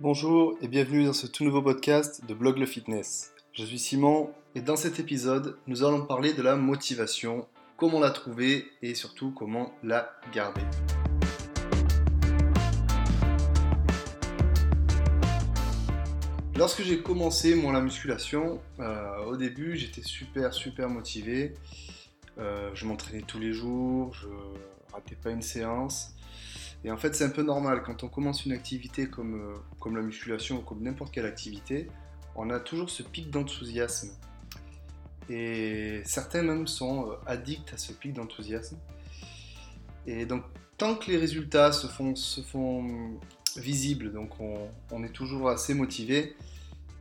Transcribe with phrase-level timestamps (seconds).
[0.00, 3.34] Bonjour et bienvenue dans ce tout nouveau podcast de Blog le Fitness.
[3.52, 8.10] Je suis Simon et dans cet épisode, nous allons parler de la motivation, comment la
[8.10, 10.60] trouver et surtout comment la garder.
[16.54, 21.54] Lorsque j'ai commencé moi la musculation, euh, au début j'étais super super motivé.
[22.38, 24.28] Euh, je m'entraînais tous les jours, je
[24.92, 26.14] ratais pas une séance.
[26.84, 27.82] Et en fait, c'est un peu normal.
[27.84, 31.88] Quand on commence une activité comme, euh, comme la musculation ou comme n'importe quelle activité,
[32.36, 34.10] on a toujours ce pic d'enthousiasme.
[35.28, 38.78] Et certains même sont euh, addicts à ce pic d'enthousiasme.
[40.06, 40.44] Et donc,
[40.78, 43.18] tant que les résultats se font, se font
[43.56, 46.36] visibles, donc on, est toujours assez motivé,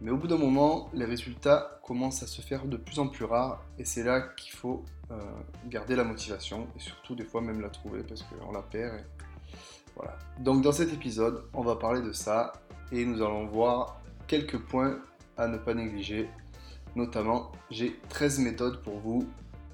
[0.00, 3.24] mais au bout d'un moment, les résultats commencent à se faire de plus en plus
[3.24, 5.20] rares, et c'est là qu'il faut euh,
[5.66, 9.04] garder la motivation, et surtout des fois même la trouver, parce qu'on la perd,
[9.96, 10.16] voilà.
[10.38, 12.52] Donc dans cet épisode, on va parler de ça
[12.92, 14.98] et nous allons voir quelques points
[15.36, 16.28] à ne pas négliger.
[16.94, 19.26] Notamment, j'ai 13 méthodes pour vous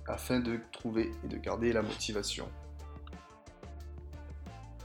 [0.06, 2.48] afin de trouver et de garder la motivation.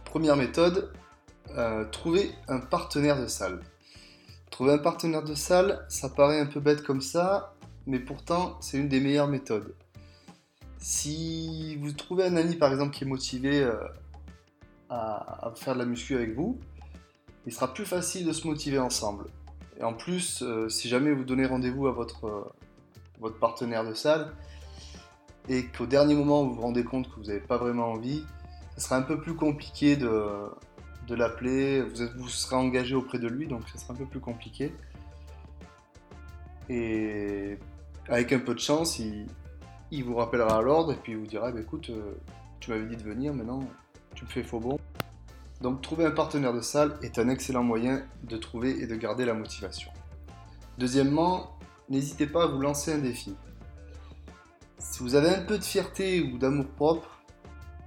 [0.06, 0.94] Première méthode,
[1.56, 3.62] euh, trouver un partenaire de salle.
[4.52, 8.78] Trouver un partenaire de salle, ça paraît un peu bête comme ça, mais pourtant c'est
[8.78, 9.76] une des meilleures méthodes.
[10.80, 13.76] Si vous trouvez un ami par exemple qui est motivé euh,
[14.90, 16.60] à, faire de la muscu avec vous,
[17.46, 19.26] il sera plus facile de se motiver ensemble.
[19.80, 22.44] Et en plus, euh, si jamais vous donnez rendez-vous à votre, euh,
[23.20, 24.34] votre partenaire de salle
[25.50, 28.24] et qu'au dernier moment vous vous rendez compte que vous n'avez pas vraiment envie,
[28.76, 30.50] ce sera un peu plus compliqué de,
[31.08, 31.82] de l'appeler.
[31.82, 34.74] Vous, vous serez engagé auprès de lui, donc ce sera un peu plus compliqué.
[36.70, 37.58] Et
[38.10, 41.52] avec un peu de chance, il, vous rappellera à l'ordre et puis il vous dira
[41.52, 42.14] bah, écoute, euh,
[42.60, 43.62] tu m'avais dit de venir, maintenant
[44.18, 44.80] tu me fais faux bon.
[45.62, 49.26] Donc trouver un partenaire de salle est un excellent moyen de trouver et de garder
[49.26, 49.92] la motivation.
[50.80, 53.36] Deuxièmement, n'hésitez pas à vous lancer un défi.
[54.80, 57.22] Si vous avez un peu de fierté ou d'amour propre,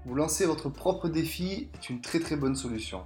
[0.06, 3.04] vous lancer votre propre défi est une très très bonne solution.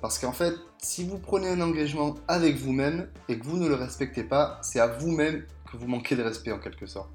[0.00, 3.74] Parce qu'en fait, si vous prenez un engagement avec vous-même et que vous ne le
[3.74, 7.10] respectez pas, c'est à vous-même que vous manquez de respect en quelque sorte.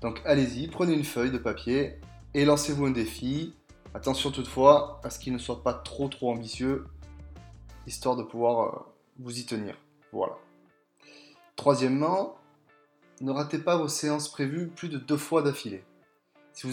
[0.00, 2.00] Donc allez-y, prenez une feuille de papier
[2.34, 3.54] et lancez-vous un défi
[3.94, 6.86] Attention toutefois à ce qu'il ne soit pas trop trop ambitieux,
[7.86, 8.78] histoire de pouvoir euh,
[9.18, 9.76] vous y tenir.
[10.12, 10.34] Voilà.
[11.56, 12.36] Troisièmement,
[13.20, 15.84] ne ratez pas vos séances prévues plus de deux fois d'affilée.
[16.52, 16.66] Si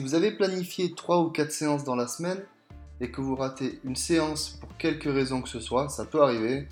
[0.00, 2.44] vous, avez planifié trois ou quatre séances dans la semaine
[3.00, 6.68] et que vous ratez une séance pour quelque raison que ce soit, ça peut arriver,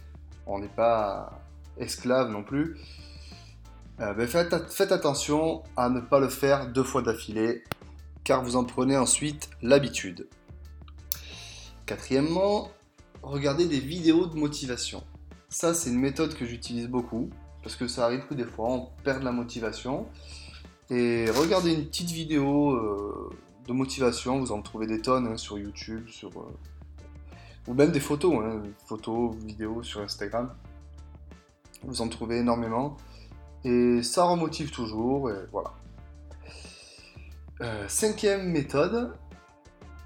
[0.47, 1.43] on n'est pas
[1.79, 2.77] esclave non plus,
[4.01, 7.65] euh, ben faites attention à ne pas le faire deux fois d'affilée
[8.25, 10.27] car vous en prenez ensuite l'habitude.
[11.87, 12.71] Quatrièmement,
[13.23, 15.05] regardez des vidéos de motivation.
[15.51, 17.29] Ça, c'est une méthode que j'utilise beaucoup,
[17.63, 20.07] parce que ça arrive que des fois on perd la motivation.
[20.91, 23.31] Et regardez une petite vidéo euh,
[23.69, 26.57] de motivation, vous en trouvez des tonnes hein, sur YouTube, sur, euh,
[27.69, 30.51] ou même des photos, hein, photos, vidéos sur Instagram.
[31.83, 32.97] Vous en trouvez énormément.
[33.65, 35.73] Et ça remotive toujours, voilà.
[37.61, 39.13] Euh, cinquième méthode,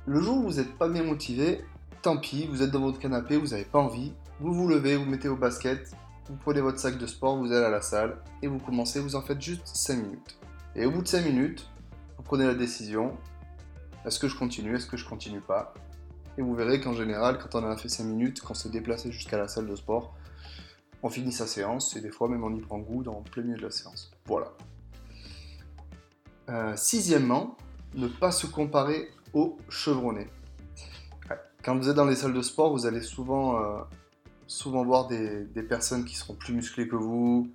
[0.06, 1.64] le jour où vous n'êtes pas bien motivé,
[2.02, 5.06] tant pis, vous êtes dans votre canapé, vous n'avez pas envie, vous vous levez, vous
[5.06, 5.92] mettez vos baskets,
[6.28, 9.16] vous prenez votre sac de sport, vous allez à la salle et vous commencez, vous
[9.16, 10.38] en faites juste 5 minutes.
[10.76, 11.70] Et au bout de 5 minutes,
[12.18, 13.16] vous prenez la décision,
[14.04, 15.72] est-ce que je continue, est-ce que je continue pas?
[16.36, 19.08] Et vous verrez qu'en général, quand on a fait 5 minutes, quand on se déplace
[19.08, 20.14] jusqu'à la salle de sport,
[21.02, 23.42] on finit sa séance et des fois même on y prend goût dans le plein
[23.42, 24.10] milieu de la séance.
[24.26, 24.52] Voilà.
[26.48, 27.56] Euh, sixièmement,
[27.94, 30.28] ne pas se comparer aux chevronnés.
[31.62, 33.80] Quand vous êtes dans les salles de sport, vous allez souvent, euh,
[34.46, 37.50] souvent voir des, personnes qui seront plus musclées que vous,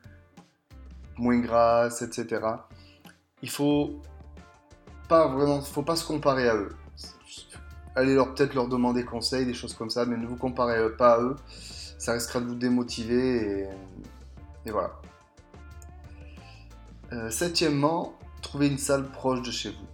[1.17, 2.41] moins grasses, etc.
[3.41, 4.01] Il faut
[5.07, 6.75] pas vraiment, faut pas se comparer à eux.
[7.95, 11.13] Allez leur peut-être leur demander conseil, des choses comme ça, mais ne vous comparez pas
[11.13, 11.35] à eux.
[11.97, 13.67] Ça risquera de vous démotiver
[14.65, 14.91] et, voilà.
[17.11, 18.17] Euh, septièmement,
[18.53, 19.87] trouver une salle proche de chez vous.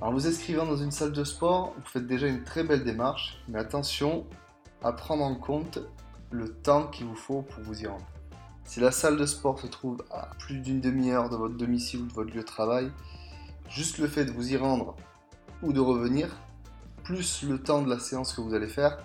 [0.00, 3.40] En vous inscrivant dans une salle de sport, vous faites déjà une très belle démarche,
[3.46, 4.26] mais attention
[4.82, 5.78] à prendre en compte
[6.32, 8.04] le temps qu'il vous faut pour vous y rendre.
[8.64, 12.06] Si la salle de sport se trouve à plus d'une demi-heure de votre domicile ou
[12.06, 12.90] de votre lieu de travail,
[13.68, 14.96] juste le fait de vous y rendre
[15.62, 16.36] ou de revenir,
[17.04, 18.98] plus le temps de la séance que vous allez faire,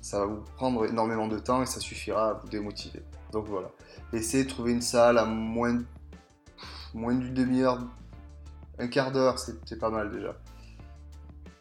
[0.00, 3.04] ça va vous prendre énormément de temps et ça suffira à vous démotiver.
[3.30, 3.70] Donc voilà.
[4.12, 5.84] Essayez de trouver une salle à moins de
[6.94, 7.80] moins d'une demi-heure,
[8.78, 10.36] un quart d'heure, c'est pas mal déjà.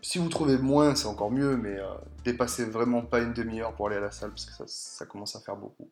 [0.02, 1.94] si vous trouvez moins, c'est encore mieux, mais euh,
[2.24, 5.40] dépassez vraiment pas une demi-heure pour aller à la salle parce que ça, commence à
[5.40, 5.90] faire beaucoup.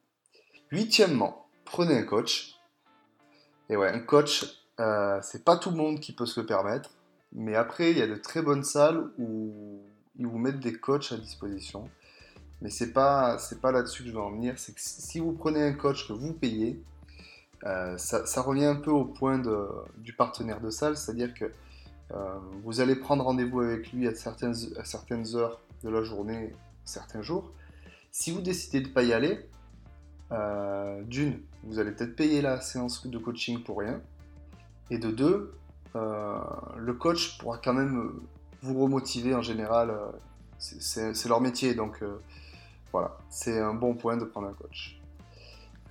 [0.72, 2.56] Huitièmement, prenez un coach.
[3.70, 6.90] Et ouais, un coach, euh, c'est pas tout le monde qui peut se le permettre,
[7.32, 9.82] mais après, il y a de très bonnes salles où
[10.18, 11.88] ils vous mettent des coachs à disposition.
[12.62, 14.56] Mais c'est pas, c'est pas là-dessus que je veux en venir.
[14.58, 16.84] C'est que si vous prenez un coach que vous payez,
[17.66, 19.42] euh, ça, revient un peu au point
[19.98, 21.46] du partenaire de salle, c'est-à-dire que
[22.12, 26.54] euh, vous allez prendre rendez-vous avec lui à certaines, à certaines heures de la journée,
[26.86, 27.52] certains jours.
[28.12, 29.46] Si vous décidez de ne pas y aller,
[30.32, 34.02] euh, d'une, vous allez peut-être payer la séance de coaching pour rien.
[34.90, 35.54] Et de deux,
[35.94, 38.14] le coach pourra quand même
[38.62, 39.94] vous remotiver en général.
[40.58, 42.04] c'est leur métier, donc
[42.92, 44.99] voilà, c'est un bon point de prendre un coach.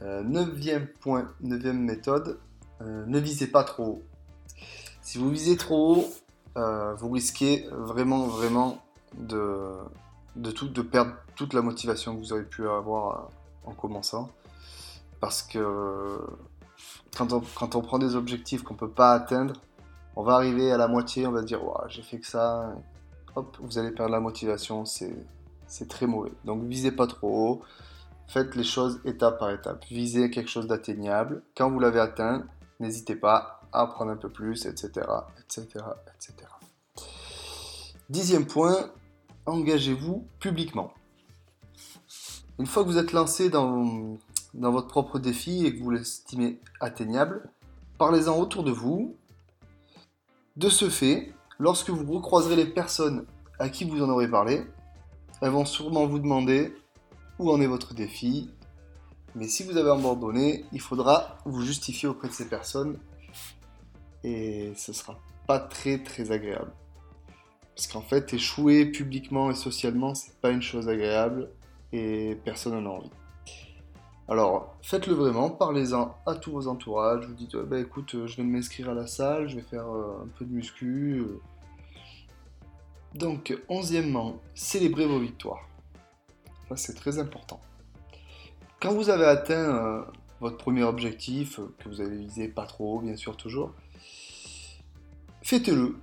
[0.02, 2.38] Euh, neuvième point, neuvième méthode,
[2.80, 4.02] euh, ne visez pas trop haut.
[5.02, 6.08] Si vous visez trop haut,
[6.56, 8.78] euh, vous risquez vraiment, vraiment
[9.16, 9.72] de,
[10.36, 13.30] de, tout, de perdre toute la motivation que vous aurez pu avoir
[13.64, 14.30] en commençant.
[15.20, 16.20] Parce que
[17.16, 19.54] quand on, quand on prend des objectifs qu'on ne peut pas atteindre,
[20.14, 22.72] on va arriver à la moitié, on va dire j'ai fait que ça,
[23.34, 26.32] hop, vous allez perdre la motivation, c'est très mauvais.
[26.44, 27.62] Donc visez pas trop haut,
[28.28, 29.84] faites les choses étape par étape.
[29.90, 31.42] Visez quelque chose d'atteignable.
[31.56, 32.46] Quand vous l'avez atteint,
[32.78, 35.06] n'hésitez pas à prendre un peu plus, etc.
[35.38, 35.66] etc.,
[36.14, 36.48] etc.
[38.08, 38.90] Dixième point,
[39.46, 40.92] engagez-vous publiquement.
[42.58, 44.18] Une fois que vous êtes lancé dans,
[44.54, 47.50] dans votre propre défi et que vous l'estimez atteignable,
[47.98, 49.16] parlez-en autour de vous.
[50.56, 53.26] De ce fait, lorsque vous recroiserez les personnes
[53.58, 54.66] à qui vous en aurez parlé,
[55.40, 56.74] elles vont sûrement vous demander
[57.38, 58.50] où en est votre défi?
[59.34, 62.98] Mais si vous avez abandonné, il faudra vous justifier auprès de ces personnes.
[64.24, 66.72] Et ce sera pas très très agréable.
[67.76, 71.50] Parce qu'en fait, échouer publiquement et socialement, c'est pas une chose agréable
[71.92, 73.10] et personne n'en a envie.
[74.30, 77.24] Alors, faites-le vraiment, parlez-en à tous vos entourages.
[77.24, 80.28] Vous dites, bah, écoute, je vais m'inscrire à la salle, je vais faire euh, un
[80.38, 81.22] peu de muscu.
[83.14, 85.67] Donc, onzièmement, célébrez vos victoires.
[86.76, 87.60] C'est très important.
[88.80, 90.02] Quand vous avez atteint euh,
[90.40, 93.72] votre premier objectif, euh, que vous avez visé pas trop bien sûr, toujours,
[95.42, 95.96] fêtez-le.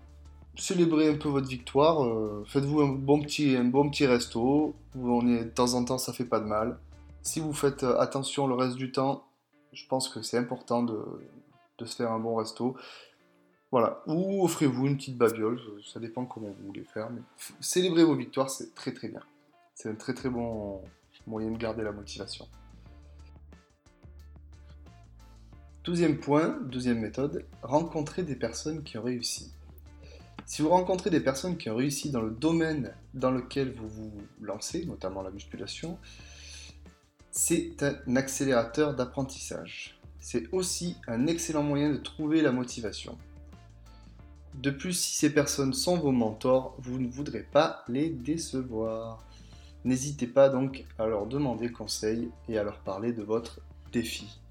[0.58, 2.04] Célébrez un peu votre victoire.
[2.04, 4.76] Euh, faites-vous un bon petit, un bon petit resto.
[4.96, 6.80] on de temps en temps, ça fait pas de mal.
[7.22, 9.26] Si vous faites attention le reste du temps,
[9.74, 11.04] je pense que c'est important de,
[11.78, 12.76] de se faire un bon resto.
[13.72, 14.02] Voilà.
[14.08, 17.10] Ou offrez-vous une petite babiole, ça dépend comment vous voulez faire.
[17.10, 17.22] Mais
[17.60, 19.22] célébrer vos victoires, c'est très très bien.
[19.76, 20.82] C'est un très très bon
[21.28, 22.48] moyen de garder la motivation.
[25.84, 29.52] Douzième point, deuxième méthode, rencontrer des personnes qui ont réussi.
[30.46, 34.14] Si vous rencontrez des personnes qui ont réussi dans le domaine dans lequel vous vous
[34.42, 36.00] lancez, notamment la musculation,
[37.30, 40.00] c'est un accélérateur d'apprentissage.
[40.20, 43.18] C'est aussi un excellent moyen de trouver la motivation.
[44.54, 49.26] De plus, si ces personnes sont vos mentors, vous ne voudrez pas les décevoir.
[49.86, 53.62] N'hésitez pas donc à leur demander conseil et à leur parler de votre
[53.92, 54.42] défi.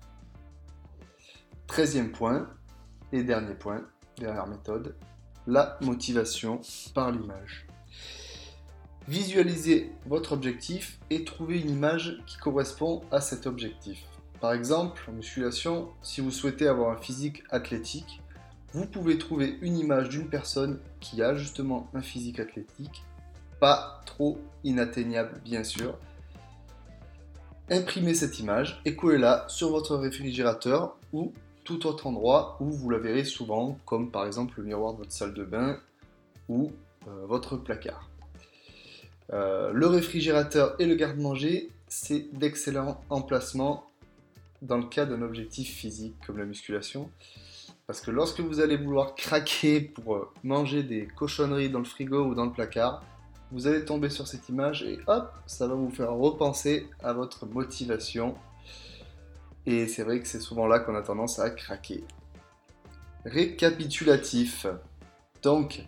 [1.66, 2.48] Treizième point,
[3.12, 3.84] et dernier point,
[4.16, 4.94] dernière méthode,
[5.48, 6.60] la motivation
[6.94, 7.66] par l'image.
[9.08, 14.04] Visualisez votre objectif et trouvez une image qui correspond à cet objectif.
[14.40, 18.22] Par exemple, en musculation, si vous souhaitez avoir un physique athlétique,
[18.72, 23.04] vous pouvez trouver une image d'une personne qui a justement un physique athlétique,
[24.04, 25.98] trop inatteignable bien sûr.
[27.70, 31.32] Imprimez cette image et collez-la sur votre réfrigérateur ou
[31.64, 35.12] tout autre endroit où vous la verrez souvent, comme par exemple le miroir de votre
[35.12, 35.78] salle de bain
[36.48, 36.72] ou
[37.08, 38.10] euh, votre placard.
[39.32, 43.90] Euh, le réfrigérateur et le garde-manger, c'est d'excellents emplacements
[44.60, 47.10] dans le cas d'un objectif physique comme la musculation.
[47.86, 52.26] Parce que lorsque vous allez vouloir craquer pour euh, manger des cochonneries dans le frigo
[52.26, 53.02] ou dans le placard,
[53.52, 57.46] vous allez tomber sur cette image et hop, ça va vous faire repenser à votre
[57.46, 58.34] motivation.
[59.66, 62.04] Et c'est vrai que c'est souvent là qu'on a tendance à craquer.
[63.24, 64.66] Récapitulatif.
[65.42, 65.84] Donc,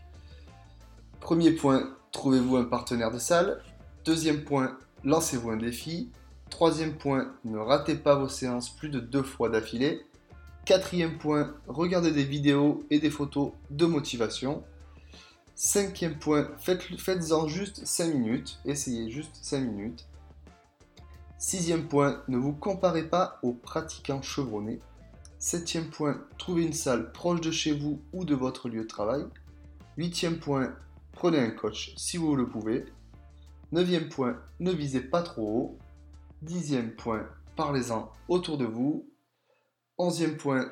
[1.21, 3.63] premier point, trouvez-vous un partenaire de salle.
[4.05, 6.11] Deuxième point, lancez-vous un défi.
[6.49, 10.07] Troisième point, ne ratez pas vos séances plus de deux fois d'affilée.
[10.65, 14.65] Quatrième point, regardez des vidéos et des photos de motivation.
[15.59, 18.59] Cinquième point, faites-en juste 5 minutes.
[18.67, 20.07] Essayez juste 5 minutes.
[21.39, 24.81] Sixième point, ne vous comparez pas aux pratiquants chevronnés.
[25.39, 29.25] Septième point, trouvez une salle proche de chez vous ou de votre lieu de travail.
[29.97, 30.77] Huitième point,
[31.13, 32.85] prenez un coach si vous le pouvez.
[33.73, 35.79] Neuvième point, ne visez pas trop haut.
[36.43, 39.09] Dixième point, parlez-en autour de vous.
[39.97, 40.71] Onzième point,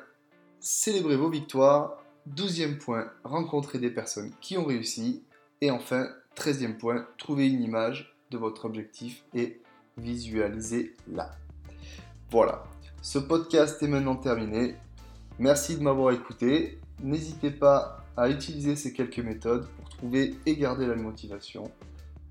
[0.59, 2.04] célébrez vos victoires.
[2.25, 5.23] Douzième point, rencontrez des personnes qui ont réussi.
[5.61, 9.61] Et enfin, treizième point, trouvez une image de votre objectif et
[9.97, 11.31] visualisez-la.
[12.31, 12.63] Voilà,
[13.03, 14.75] ce podcast est maintenant terminé.
[15.37, 16.79] Merci de m'avoir écouté.
[17.03, 21.71] N'hésitez pas à utiliser ces quelques méthodes pour trouver et garder la motivation.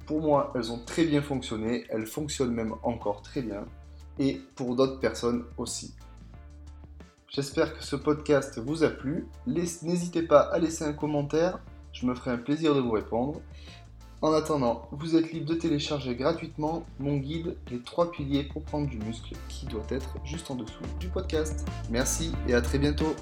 [0.06, 3.64] Pour moi, elles ont très bien fonctionné, elles fonctionnent même encore très bien,
[4.18, 5.94] et pour d'autres personnes aussi.
[7.34, 9.26] J'espère que ce podcast vous a plu.
[9.48, 11.58] N'hésitez pas à laisser un commentaire,
[11.92, 13.40] je me ferai un plaisir de vous répondre.
[14.22, 18.88] En attendant, vous êtes libre de télécharger gratuitement mon guide Les 3 piliers pour prendre
[18.88, 21.66] du muscle qui doit être juste en dessous du podcast.
[21.90, 23.16] Merci et à très bientôt.